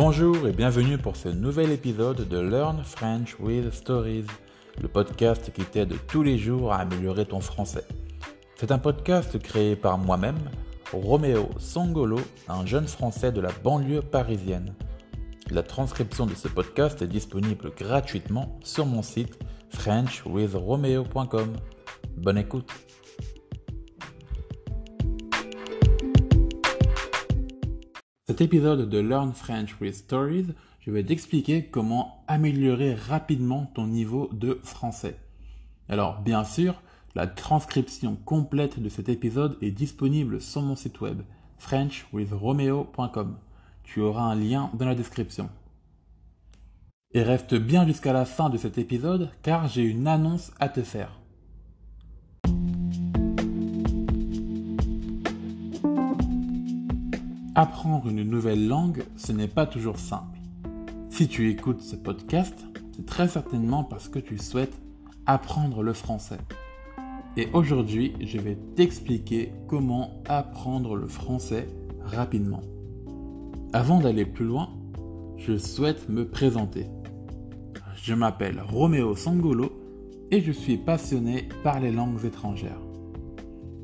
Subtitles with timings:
[0.00, 4.26] Bonjour et bienvenue pour ce nouvel épisode de Learn French with Stories,
[4.80, 7.84] le podcast qui t'aide tous les jours à améliorer ton français.
[8.54, 10.38] C'est un podcast créé par moi-même,
[10.92, 14.72] Roméo Songolo, un jeune français de la banlieue parisienne.
[15.50, 19.36] La transcription de ce podcast est disponible gratuitement sur mon site
[19.70, 21.56] frenchwithromeo.com.
[22.16, 22.70] Bonne écoute.
[28.38, 34.30] Cet épisode de Learn French with Stories, je vais t'expliquer comment améliorer rapidement ton niveau
[34.32, 35.18] de français.
[35.88, 36.80] Alors, bien sûr,
[37.16, 41.22] la transcription complète de cet épisode est disponible sur mon site web
[41.58, 43.38] frenchwithromeo.com.
[43.82, 45.50] Tu auras un lien dans la description.
[47.14, 50.84] Et reste bien jusqu'à la fin de cet épisode car j'ai une annonce à te
[50.84, 51.17] faire.
[57.60, 60.38] Apprendre une nouvelle langue, ce n'est pas toujours simple.
[61.10, 62.54] Si tu écoutes ce podcast,
[62.94, 64.80] c'est très certainement parce que tu souhaites
[65.26, 66.38] apprendre le français.
[67.36, 71.66] Et aujourd'hui, je vais t'expliquer comment apprendre le français
[72.04, 72.62] rapidement.
[73.72, 74.68] Avant d'aller plus loin,
[75.36, 76.86] je souhaite me présenter.
[77.96, 79.72] Je m'appelle Roméo Sangolo
[80.30, 82.87] et je suis passionné par les langues étrangères.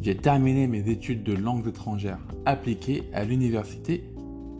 [0.00, 4.04] J'ai terminé mes études de langues étrangères appliquées à l'université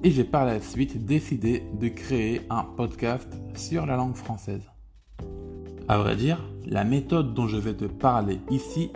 [0.02, 4.62] et j'ai par la suite décidé de créer un podcast sur la langue française.
[5.86, 8.90] À vrai dire, la méthode dont je vais te parler ici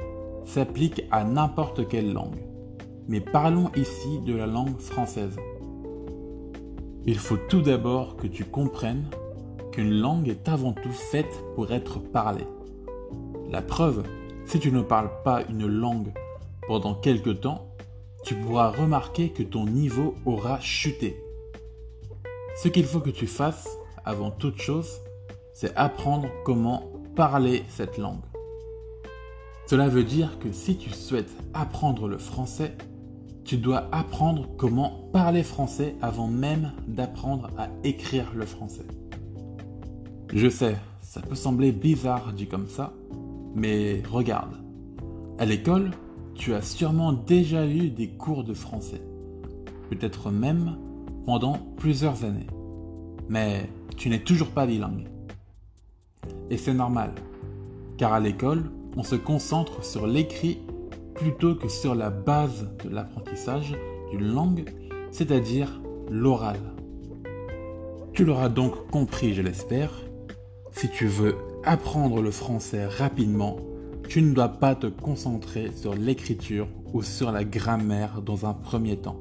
[0.44, 2.42] s'applique à n'importe quelle langue.
[3.08, 5.36] Mais parlons ici de la langue française.
[7.06, 9.06] Il faut tout d'abord que tu comprennes
[9.70, 12.46] qu'une langue est avant tout faite pour être parlée.
[13.50, 14.02] La preuve,
[14.44, 16.12] si tu ne parles pas une langue
[16.66, 17.68] pendant quelque temps,
[18.24, 21.16] tu pourras remarquer que ton niveau aura chuté.
[22.56, 23.68] Ce qu'il faut que tu fasses,
[24.04, 25.00] avant toute chose,
[25.54, 28.22] c'est apprendre comment parler cette langue.
[29.66, 32.76] Cela veut dire que si tu souhaites apprendre le français,
[33.44, 38.86] tu dois apprendre comment parler français avant même d'apprendre à écrire le français.
[40.32, 42.92] Je sais, ça peut sembler bizarre dit comme ça,
[43.54, 44.56] mais regarde.
[45.38, 45.90] À l'école,
[46.34, 49.02] tu as sûrement déjà eu des cours de français.
[49.90, 50.76] Peut-être même
[51.26, 52.46] pendant plusieurs années.
[53.28, 55.08] Mais tu n'es toujours pas bilingue.
[56.50, 57.14] Et c'est normal,
[57.96, 58.64] car à l'école,
[58.96, 60.58] on se concentre sur l'écrit
[61.14, 63.74] plutôt que sur la base de l'apprentissage
[64.10, 64.64] d'une langue,
[65.10, 66.58] c'est-à-dire l'oral.
[68.12, 69.92] Tu l'auras donc compris, je l'espère,
[70.72, 73.56] si tu veux apprendre le français rapidement,
[74.08, 78.96] tu ne dois pas te concentrer sur l'écriture ou sur la grammaire dans un premier
[78.96, 79.20] temps.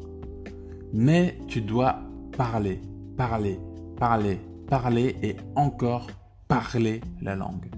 [0.94, 2.00] Mais tu dois
[2.38, 2.82] parler,
[3.18, 3.60] parler,
[3.98, 6.08] parler, parler et encore
[6.48, 7.70] parler la langue.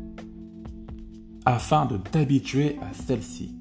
[1.45, 3.55] Afin de t'habituer à celle-ci,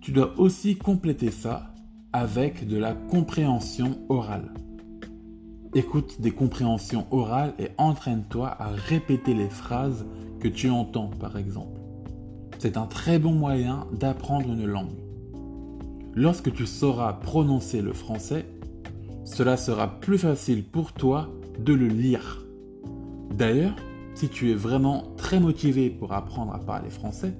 [0.00, 1.72] tu dois aussi compléter ça
[2.12, 4.52] avec de la compréhension orale.
[5.74, 10.04] Écoute des compréhensions orales et entraîne-toi à répéter les phrases
[10.40, 11.79] que tu entends par exemple.
[12.60, 14.98] C'est un très bon moyen d'apprendre une langue.
[16.14, 18.44] Lorsque tu sauras prononcer le français,
[19.24, 22.44] cela sera plus facile pour toi de le lire.
[23.32, 23.74] D'ailleurs,
[24.14, 27.32] si tu es vraiment très motivé pour apprendre à parler français,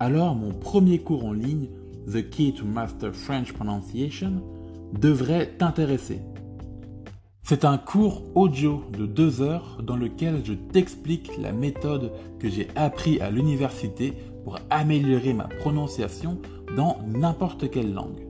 [0.00, 1.68] alors mon premier cours en ligne,
[2.10, 4.42] The Key to Master French Pronunciation,
[4.98, 6.22] devrait t'intéresser.
[7.46, 12.68] C'est un cours audio de deux heures dans lequel je t'explique la méthode que j'ai
[12.74, 16.38] appris à l'université pour améliorer ma prononciation
[16.74, 18.26] dans n'importe quelle langue.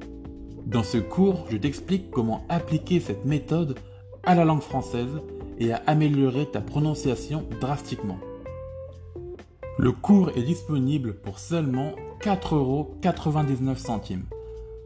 [0.67, 3.79] Dans ce cours, je t'explique comment appliquer cette méthode
[4.25, 5.21] à la langue française
[5.61, 8.19] et à améliorer ta prononciation drastiquement.
[9.79, 14.19] Le cours est disponible pour seulement 4,99€.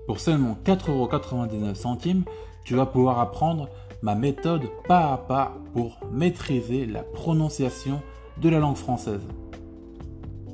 [0.06, 2.24] Pour seulement 4,99€,
[2.64, 3.70] tu vas pouvoir apprendre
[4.02, 8.00] ma méthode pas à pas pour maîtriser la prononciation
[8.40, 9.26] de la langue française.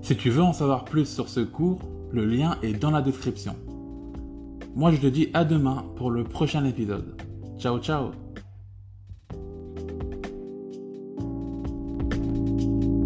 [0.03, 1.81] Si tu veux en savoir plus sur ce cours,
[2.11, 3.57] le lien est dans la description.
[4.75, 7.21] Moi je te dis à demain pour le prochain épisode.
[7.59, 8.24] Ciao ciao